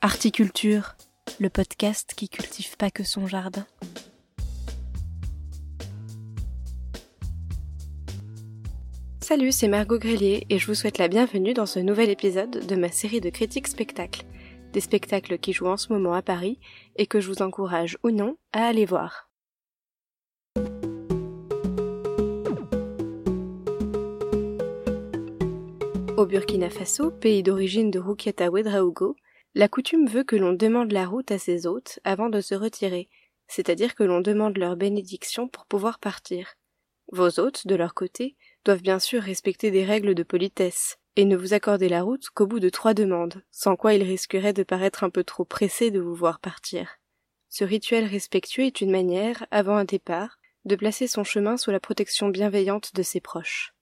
Articulture, 0.00 0.94
le 1.40 1.50
podcast 1.50 2.14
qui 2.16 2.28
cultive 2.28 2.76
pas 2.76 2.88
que 2.88 3.02
son 3.02 3.26
jardin. 3.26 3.66
Salut, 9.20 9.50
c'est 9.50 9.66
Margot 9.66 9.98
Grélier 9.98 10.46
et 10.50 10.60
je 10.60 10.68
vous 10.68 10.76
souhaite 10.76 10.98
la 10.98 11.08
bienvenue 11.08 11.52
dans 11.52 11.66
ce 11.66 11.80
nouvel 11.80 12.10
épisode 12.10 12.64
de 12.64 12.76
ma 12.76 12.92
série 12.92 13.20
de 13.20 13.28
critiques 13.28 13.66
spectacles. 13.66 14.24
Des 14.72 14.80
spectacles 14.80 15.36
qui 15.36 15.52
jouent 15.52 15.66
en 15.66 15.76
ce 15.76 15.92
moment 15.92 16.12
à 16.14 16.22
Paris 16.22 16.60
et 16.94 17.06
que 17.06 17.18
je 17.18 17.32
vous 17.32 17.42
encourage 17.42 17.98
ou 18.04 18.12
non 18.12 18.36
à 18.52 18.68
aller 18.68 18.86
voir. 18.86 19.28
Au 26.16 26.24
Burkina 26.24 26.70
Faso, 26.70 27.10
pays 27.10 27.42
d'origine 27.42 27.90
de 27.90 27.98
Roukiata 27.98 28.48
Ouedraogo, 28.48 29.16
la 29.54 29.68
coutume 29.68 30.06
veut 30.06 30.24
que 30.24 30.36
l'on 30.36 30.52
demande 30.52 30.92
la 30.92 31.06
route 31.06 31.30
à 31.30 31.38
ses 31.38 31.66
hôtes 31.66 32.00
avant 32.04 32.28
de 32.28 32.40
se 32.40 32.54
retirer, 32.54 33.08
c'est-à-dire 33.48 33.94
que 33.94 34.04
l'on 34.04 34.20
demande 34.20 34.58
leur 34.58 34.76
bénédiction 34.76 35.48
pour 35.48 35.66
pouvoir 35.66 35.98
partir. 35.98 36.54
Vos 37.10 37.40
hôtes, 37.40 37.66
de 37.66 37.74
leur 37.74 37.94
côté, 37.94 38.36
doivent 38.64 38.82
bien 38.82 38.98
sûr 38.98 39.22
respecter 39.22 39.70
des 39.70 39.84
règles 39.84 40.14
de 40.14 40.22
politesse, 40.22 40.98
et 41.16 41.24
ne 41.24 41.36
vous 41.36 41.54
accorder 41.54 41.88
la 41.88 42.02
route 42.02 42.28
qu'au 42.30 42.46
bout 42.46 42.60
de 42.60 42.68
trois 42.68 42.94
demandes, 42.94 43.42
sans 43.50 43.74
quoi 43.74 43.94
ils 43.94 44.02
risqueraient 44.02 44.52
de 44.52 44.62
paraître 44.62 45.02
un 45.02 45.10
peu 45.10 45.24
trop 45.24 45.44
pressés 45.44 45.90
de 45.90 45.98
vous 45.98 46.14
voir 46.14 46.38
partir. 46.38 46.98
Ce 47.48 47.64
rituel 47.64 48.04
respectueux 48.04 48.64
est 48.64 48.82
une 48.82 48.90
manière, 48.90 49.46
avant 49.50 49.76
un 49.76 49.84
départ, 49.84 50.38
de 50.64 50.76
placer 50.76 51.08
son 51.08 51.24
chemin 51.24 51.56
sous 51.56 51.70
la 51.70 51.80
protection 51.80 52.28
bienveillante 52.28 52.94
de 52.94 53.02
ses 53.02 53.20
proches. 53.20 53.74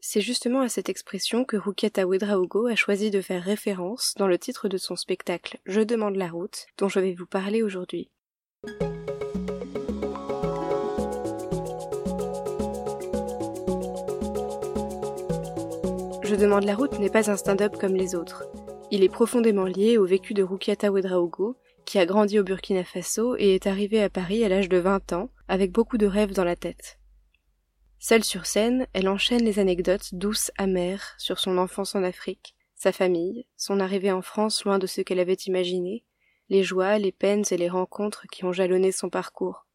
C'est 0.00 0.20
justement 0.20 0.60
à 0.60 0.68
cette 0.68 0.88
expression 0.88 1.44
que 1.44 1.56
Rukiata 1.56 2.06
Ouedraogo 2.06 2.66
a 2.66 2.74
choisi 2.74 3.10
de 3.10 3.20
faire 3.20 3.42
référence 3.42 4.14
dans 4.18 4.28
le 4.28 4.38
titre 4.38 4.68
de 4.68 4.76
son 4.76 4.94
spectacle 4.94 5.58
Je 5.66 5.80
demande 5.80 6.16
la 6.16 6.28
route, 6.28 6.66
dont 6.78 6.88
je 6.88 7.00
vais 7.00 7.14
vous 7.14 7.26
parler 7.26 7.62
aujourd'hui. 7.62 8.10
Je 16.22 16.34
demande 16.34 16.64
la 16.64 16.74
route 16.74 16.98
n'est 16.98 17.08
pas 17.08 17.30
un 17.30 17.36
stand-up 17.36 17.76
comme 17.80 17.94
les 17.94 18.14
autres. 18.14 18.44
Il 18.90 19.02
est 19.02 19.08
profondément 19.08 19.64
lié 19.64 19.96
au 19.96 20.04
vécu 20.04 20.34
de 20.34 20.42
Rukiata 20.42 20.92
Ouedraogo, 20.92 21.56
qui 21.84 21.98
a 21.98 22.06
grandi 22.06 22.38
au 22.38 22.44
Burkina 22.44 22.84
Faso 22.84 23.36
et 23.38 23.54
est 23.54 23.66
arrivé 23.66 24.02
à 24.02 24.10
Paris 24.10 24.44
à 24.44 24.48
l'âge 24.48 24.68
de 24.68 24.78
20 24.78 25.12
ans, 25.12 25.30
avec 25.48 25.72
beaucoup 25.72 25.98
de 25.98 26.06
rêves 26.06 26.34
dans 26.34 26.44
la 26.44 26.56
tête. 26.56 26.98
Seule 27.98 28.24
sur 28.24 28.46
scène, 28.46 28.86
elle 28.92 29.08
enchaîne 29.08 29.44
les 29.44 29.58
anecdotes 29.58 30.14
douces, 30.14 30.50
amères, 30.58 31.14
sur 31.18 31.38
son 31.38 31.58
enfance 31.58 31.94
en 31.94 32.04
Afrique, 32.04 32.54
sa 32.74 32.92
famille, 32.92 33.46
son 33.56 33.80
arrivée 33.80 34.12
en 34.12 34.22
France 34.22 34.64
loin 34.64 34.78
de 34.78 34.86
ce 34.86 35.00
qu'elle 35.00 35.18
avait 35.18 35.34
imaginé, 35.34 36.04
les 36.48 36.62
joies, 36.62 36.98
les 36.98 37.12
peines 37.12 37.44
et 37.50 37.56
les 37.56 37.68
rencontres 37.68 38.26
qui 38.30 38.44
ont 38.44 38.52
jalonné 38.52 38.92
son 38.92 39.08
parcours. 39.08 39.66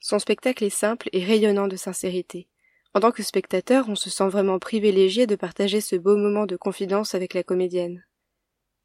Son 0.00 0.18
spectacle 0.18 0.64
est 0.64 0.70
simple 0.70 1.08
et 1.12 1.22
rayonnant 1.22 1.68
de 1.68 1.76
sincérité. 1.76 2.48
En 2.94 3.00
tant 3.00 3.12
que 3.12 3.22
spectateur, 3.22 3.88
on 3.88 3.94
se 3.94 4.10
sent 4.10 4.28
vraiment 4.28 4.58
privilégié 4.58 5.26
de 5.26 5.36
partager 5.36 5.80
ce 5.80 5.94
beau 5.94 6.16
moment 6.16 6.46
de 6.46 6.56
confidence 6.56 7.14
avec 7.14 7.34
la 7.34 7.44
comédienne. 7.44 8.04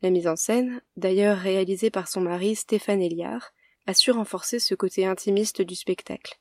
La 0.02 0.12
mise 0.12 0.28
en 0.28 0.36
scène, 0.36 0.82
d'ailleurs 0.98 1.38
réalisée 1.38 1.90
par 1.90 2.08
son 2.08 2.22
mari 2.22 2.56
Stéphane 2.56 3.02
Eliard, 3.02 3.52
a 3.88 3.94
su 3.94 4.12
renforcer 4.12 4.60
ce 4.60 4.76
côté 4.76 5.06
intimiste 5.06 5.62
du 5.62 5.76
spectacle. 5.76 6.40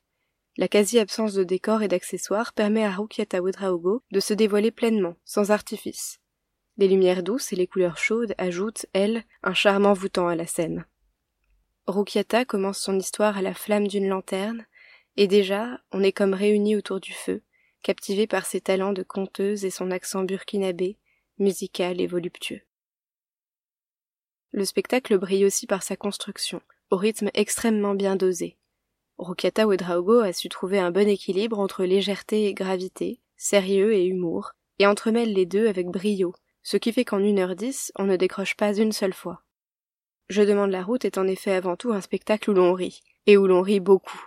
La 0.57 0.69
quasi-absence 0.69 1.35
de 1.35 1.43
décors 1.43 1.83
et 1.83 1.89
d'accessoires 1.89 2.53
permet 2.53 2.85
à 2.85 2.93
Rukiata 2.93 3.43
Ouedraogo 3.43 4.03
de 4.13 4.21
se 4.21 4.35
dévoiler 4.35 4.71
pleinement, 4.71 5.17
sans 5.25 5.51
artifice. 5.51 6.21
Les 6.77 6.87
lumières 6.87 7.25
douces 7.25 7.53
et 7.53 7.57
les 7.57 7.67
couleurs 7.67 7.99
chaudes 7.99 8.35
ajoutent, 8.39 8.87
elles, 8.93 9.25
un 9.43 9.55
charme 9.55 9.87
envoûtant 9.87 10.29
à 10.29 10.37
la 10.37 10.47
scène. 10.47 10.87
Rukiata 11.87 12.45
commence 12.45 12.79
son 12.79 12.99
histoire 12.99 13.37
à 13.37 13.43
la 13.43 13.55
flamme 13.55 13.89
d'une 13.89 14.09
lanterne, 14.09 14.65
et 15.17 15.27
déjà, 15.27 15.81
on 15.93 16.03
est 16.03 16.13
comme 16.13 16.35
réunis 16.35 16.77
autour 16.77 17.01
du 17.01 17.13
feu, 17.13 17.43
captivés 17.83 18.27
par 18.27 18.47
ses 18.47 18.61
talents 18.61 18.93
de 18.93 19.03
conteuse 19.03 19.65
et 19.65 19.71
son 19.71 19.91
accent 19.91 20.23
burkinabé, 20.23 20.99
musical 21.39 22.01
et 22.01 22.07
voluptueux. 22.07 22.63
Le 24.53 24.65
spectacle 24.65 25.19
brille 25.19 25.45
aussi 25.45 25.67
par 25.67 25.83
sa 25.83 25.97
construction, 25.97 26.63
au 26.91 26.97
rythme 26.97 27.31
extrêmement 27.35 27.95
bien 27.95 28.15
dosé. 28.15 28.57
Rukiata 29.19 29.67
Ouedraogo 29.67 30.21
a 30.21 30.33
su 30.33 30.49
trouver 30.49 30.81
un 30.81 30.91
bon 30.91 31.09
équilibre 31.09 31.61
entre 31.61 31.85
légèreté 31.85 32.47
et 32.47 32.55
gravité, 32.55 33.21
sérieux 33.37 33.93
et 33.93 34.05
humour, 34.05 34.53
et 34.79 34.87
entremêle 34.87 35.33
les 35.33 35.47
deux 35.47 35.69
avec 35.69 35.87
brio, 35.87 36.35
ce 36.63 36.77
qui 36.77 36.93
fait 36.93 37.05
qu'en 37.05 37.21
une 37.21 37.39
heure 37.39 37.55
dix, 37.55 37.93
on 37.97 38.05
ne 38.05 38.17
décroche 38.17 38.57
pas 38.57 38.75
une 38.75 38.93
seule 38.93 39.13
fois. 39.13 39.43
Je 40.29 40.43
demande 40.43 40.71
la 40.71 40.83
route 40.83 41.05
est 41.05 41.19
en 41.19 41.29
effet 41.29 41.53
avant 41.53 41.77
tout 41.77 41.93
un 41.93 42.01
spectacle 42.01 42.51
où 42.51 42.55
l'on 42.55 42.73
rit, 42.73 43.03
et 43.27 43.37
où 43.37 43.47
l'on 43.47 43.63
rit 43.63 43.81
beaucoup. 43.81 44.27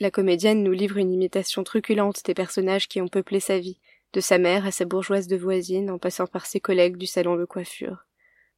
La 0.00 0.10
comédienne 0.10 0.62
nous 0.62 0.72
livre 0.72 0.96
une 0.96 1.12
imitation 1.12 1.62
truculente 1.62 2.24
des 2.24 2.34
personnages 2.34 2.88
qui 2.88 3.00
ont 3.00 3.08
peuplé 3.08 3.38
sa 3.38 3.58
vie, 3.58 3.78
de 4.14 4.20
sa 4.20 4.38
mère 4.38 4.64
à 4.64 4.70
sa 4.70 4.84
bourgeoise 4.84 5.26
de 5.26 5.36
voisine 5.36 5.90
en 5.90 5.98
passant 5.98 6.26
par 6.26 6.46
ses 6.46 6.60
collègues 6.60 6.96
du 6.96 7.06
salon 7.06 7.36
de 7.36 7.44
coiffure. 7.44 8.06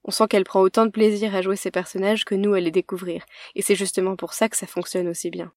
On 0.04 0.10
sent 0.10 0.28
qu'elle 0.28 0.44
prend 0.44 0.60
autant 0.60 0.84
de 0.84 0.90
plaisir 0.90 1.34
à 1.34 1.42
jouer 1.42 1.56
ces 1.56 1.70
personnages 1.70 2.24
que 2.24 2.34
nous 2.34 2.54
à 2.54 2.60
les 2.60 2.70
découvrir, 2.70 3.24
et 3.54 3.62
c'est 3.62 3.74
justement 3.74 4.16
pour 4.16 4.34
ça 4.34 4.48
que 4.48 4.56
ça 4.56 4.66
fonctionne 4.66 5.08
aussi 5.08 5.30
bien. 5.30 5.52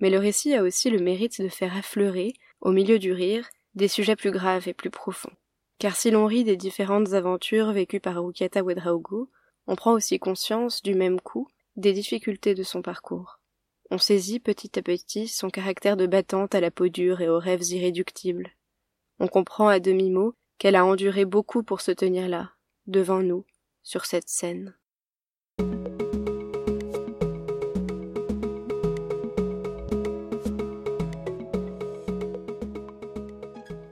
Mais 0.00 0.10
le 0.10 0.18
récit 0.18 0.54
a 0.54 0.62
aussi 0.62 0.90
le 0.90 0.98
mérite 0.98 1.40
de 1.40 1.48
faire 1.48 1.76
affleurer, 1.76 2.32
au 2.60 2.72
milieu 2.72 2.98
du 2.98 3.12
rire, 3.12 3.48
des 3.74 3.88
sujets 3.88 4.16
plus 4.16 4.30
graves 4.30 4.66
et 4.66 4.74
plus 4.74 4.90
profonds. 4.90 5.32
Car 5.78 5.96
si 5.96 6.10
l'on 6.10 6.26
rit 6.26 6.44
des 6.44 6.56
différentes 6.56 7.12
aventures 7.12 7.72
vécues 7.72 8.00
par 8.00 8.22
Rukiata 8.22 8.62
Wedraogo, 8.62 9.30
on 9.66 9.76
prend 9.76 9.92
aussi 9.92 10.18
conscience, 10.18 10.82
du 10.82 10.94
même 10.94 11.20
coup, 11.20 11.48
des 11.76 11.92
difficultés 11.92 12.54
de 12.54 12.62
son 12.62 12.82
parcours. 12.82 13.40
On 13.90 13.98
saisit 13.98 14.40
petit 14.40 14.78
à 14.78 14.82
petit 14.82 15.28
son 15.28 15.50
caractère 15.50 15.96
de 15.96 16.06
battante 16.06 16.54
à 16.54 16.60
la 16.60 16.70
peau 16.70 16.88
dure 16.88 17.20
et 17.20 17.28
aux 17.28 17.38
rêves 17.38 17.64
irréductibles. 17.70 18.50
On 19.18 19.28
comprend 19.28 19.68
à 19.68 19.80
demi-mot 19.80 20.34
qu'elle 20.58 20.76
a 20.76 20.84
enduré 20.84 21.24
beaucoup 21.24 21.62
pour 21.62 21.80
se 21.80 21.90
tenir 21.90 22.28
là, 22.28 22.52
devant 22.86 23.22
nous, 23.22 23.44
sur 23.82 24.04
cette 24.04 24.28
scène. 24.28 24.74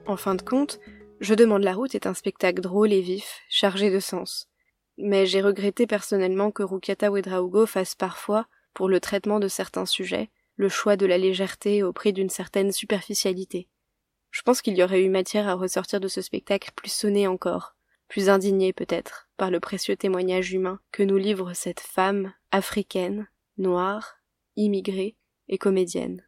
En 0.09 0.17
fin 0.17 0.33
de 0.33 0.41
compte, 0.41 0.79
Je 1.21 1.35
demande 1.35 1.63
la 1.63 1.75
route 1.75 1.93
est 1.93 2.07
un 2.07 2.15
spectacle 2.15 2.61
drôle 2.61 2.93
et 2.93 3.01
vif, 3.01 3.41
chargé 3.47 3.91
de 3.91 3.99
sens. 3.99 4.47
Mais 4.97 5.27
j'ai 5.27 5.39
regretté 5.39 5.85
personnellement 5.85 6.49
que 6.49 6.63
Rukiata 6.63 7.11
Wedraugo 7.11 7.67
fasse 7.67 7.93
parfois, 7.93 8.47
pour 8.73 8.89
le 8.89 8.99
traitement 8.99 9.39
de 9.39 9.47
certains 9.47 9.85
sujets, 9.85 10.31
le 10.55 10.67
choix 10.67 10.95
de 10.95 11.05
la 11.05 11.19
légèreté 11.19 11.83
au 11.83 11.93
prix 11.93 12.11
d'une 12.11 12.29
certaine 12.29 12.71
superficialité. 12.71 13.67
Je 14.31 14.41
pense 14.41 14.63
qu'il 14.63 14.75
y 14.75 14.81
aurait 14.81 15.03
eu 15.03 15.09
matière 15.09 15.47
à 15.47 15.53
ressortir 15.53 15.99
de 15.99 16.07
ce 16.07 16.23
spectacle 16.23 16.71
plus 16.75 16.91
sonné 16.91 17.27
encore, 17.27 17.75
plus 18.07 18.29
indigné 18.29 18.73
peut-être, 18.73 19.29
par 19.37 19.51
le 19.51 19.59
précieux 19.59 19.95
témoignage 19.95 20.53
humain 20.53 20.79
que 20.91 21.03
nous 21.03 21.17
livre 21.17 21.53
cette 21.53 21.81
femme 21.81 22.33
africaine, 22.49 23.27
noire, 23.59 24.15
immigrée 24.55 25.17
et 25.49 25.59
comédienne. 25.59 26.25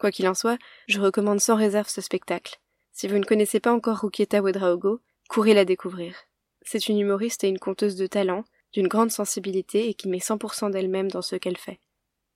Quoi 0.00 0.10
qu'il 0.10 0.26
en 0.28 0.34
soit, 0.34 0.58
je 0.88 0.98
recommande 0.98 1.40
sans 1.40 1.56
réserve 1.56 1.90
ce 1.90 2.00
spectacle. 2.00 2.58
Si 2.90 3.06
vous 3.06 3.18
ne 3.18 3.24
connaissez 3.24 3.60
pas 3.60 3.70
encore 3.70 3.98
Rukieta 3.98 4.40
Wedraogo, 4.40 5.02
courez 5.28 5.52
la 5.52 5.66
découvrir. 5.66 6.16
C'est 6.62 6.88
une 6.88 6.98
humoriste 6.98 7.44
et 7.44 7.48
une 7.48 7.58
conteuse 7.58 7.96
de 7.96 8.06
talent, 8.06 8.44
d'une 8.72 8.88
grande 8.88 9.10
sensibilité 9.10 9.90
et 9.90 9.94
qui 9.94 10.08
met 10.08 10.16
100% 10.16 10.70
d'elle-même 10.70 11.10
dans 11.10 11.20
ce 11.20 11.36
qu'elle 11.36 11.58
fait. 11.58 11.80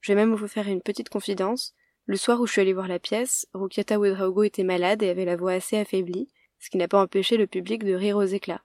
Je 0.02 0.12
vais 0.12 0.16
même 0.16 0.34
vous 0.34 0.46
faire 0.46 0.68
une 0.68 0.82
petite 0.82 1.08
confidence. 1.08 1.74
Le 2.04 2.18
soir 2.18 2.38
où 2.38 2.46
je 2.46 2.52
suis 2.52 2.60
allée 2.60 2.74
voir 2.74 2.86
la 2.86 2.98
pièce, 2.98 3.46
Rukieta 3.54 3.98
Wedraogo 3.98 4.42
était 4.42 4.62
malade 4.62 5.02
et 5.02 5.08
avait 5.08 5.24
la 5.24 5.36
voix 5.36 5.52
assez 5.52 5.78
affaiblie, 5.78 6.28
ce 6.60 6.68
qui 6.68 6.76
n'a 6.76 6.88
pas 6.88 7.00
empêché 7.00 7.38
le 7.38 7.46
public 7.46 7.82
de 7.82 7.94
rire 7.94 8.18
aux 8.18 8.24
éclats. 8.24 8.62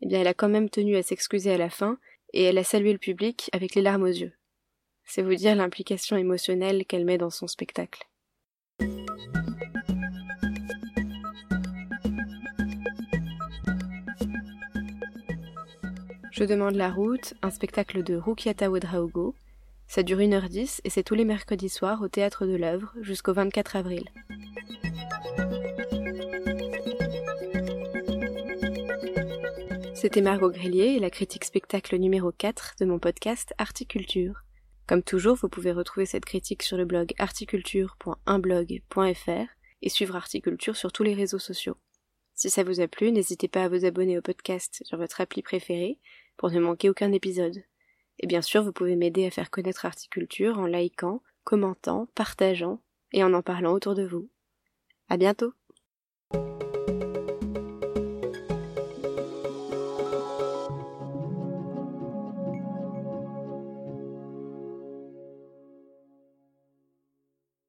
Eh 0.00 0.06
bien, 0.06 0.22
elle 0.22 0.26
a 0.26 0.34
quand 0.34 0.48
même 0.48 0.70
tenu 0.70 0.96
à 0.96 1.04
s'excuser 1.04 1.52
à 1.52 1.58
la 1.58 1.70
fin, 1.70 1.98
et 2.32 2.42
elle 2.42 2.58
a 2.58 2.64
salué 2.64 2.92
le 2.92 2.98
public 2.98 3.48
avec 3.52 3.76
les 3.76 3.82
larmes 3.82 4.02
aux 4.02 4.06
yeux. 4.06 4.32
C'est 5.04 5.22
vous 5.22 5.36
dire 5.36 5.54
l'implication 5.54 6.16
émotionnelle 6.16 6.84
qu'elle 6.84 7.04
met 7.04 7.18
dans 7.18 7.30
son 7.30 7.46
spectacle. 7.46 8.09
Je 16.40 16.46
demande 16.46 16.74
la 16.74 16.90
route, 16.90 17.34
un 17.42 17.50
spectacle 17.50 18.02
de 18.02 18.16
Rukiata 18.16 18.70
Wedraogo. 18.70 19.34
Ça 19.86 20.02
dure 20.02 20.20
1h10 20.20 20.80
et 20.84 20.88
c'est 20.88 21.02
tous 21.02 21.14
les 21.14 21.26
mercredis 21.26 21.68
soirs 21.68 22.00
au 22.00 22.08
Théâtre 22.08 22.46
de 22.46 22.56
l'œuvre 22.56 22.94
jusqu'au 23.02 23.34
24 23.34 23.76
avril. 23.76 24.04
C'était 29.92 30.22
Margot 30.22 30.50
Grélier 30.50 30.94
et 30.94 30.98
la 30.98 31.10
critique 31.10 31.44
spectacle 31.44 31.98
numéro 31.98 32.32
4 32.32 32.76
de 32.80 32.86
mon 32.86 32.98
podcast 32.98 33.52
Articulture. 33.58 34.40
Comme 34.86 35.02
toujours, 35.02 35.36
vous 35.36 35.50
pouvez 35.50 35.72
retrouver 35.72 36.06
cette 36.06 36.24
critique 36.24 36.62
sur 36.62 36.78
le 36.78 36.86
blog 36.86 37.12
articulture.unblog.fr 37.18 39.46
et 39.82 39.88
suivre 39.90 40.16
Articulture 40.16 40.74
sur 40.74 40.90
tous 40.90 41.02
les 41.02 41.12
réseaux 41.12 41.38
sociaux. 41.38 41.76
Si 42.34 42.48
ça 42.48 42.64
vous 42.64 42.80
a 42.80 42.88
plu, 42.88 43.12
n'hésitez 43.12 43.48
pas 43.48 43.64
à 43.64 43.68
vous 43.68 43.84
abonner 43.84 44.16
au 44.16 44.22
podcast 44.22 44.80
sur 44.86 44.96
votre 44.96 45.20
appli 45.20 45.42
préférée 45.42 45.98
pour 46.40 46.50
ne 46.50 46.58
manquer 46.58 46.88
aucun 46.88 47.12
épisode. 47.12 47.62
Et 48.18 48.26
bien 48.26 48.40
sûr, 48.40 48.62
vous 48.62 48.72
pouvez 48.72 48.96
m'aider 48.96 49.26
à 49.26 49.30
faire 49.30 49.50
connaître 49.50 49.84
Articulture 49.84 50.58
en 50.58 50.64
likant, 50.64 51.20
commentant, 51.44 52.08
partageant 52.14 52.80
et 53.12 53.22
en 53.22 53.34
en 53.34 53.42
parlant 53.42 53.74
autour 53.74 53.94
de 53.94 54.06
vous. 54.06 54.30
À 55.10 55.18
bientôt! 55.18 55.52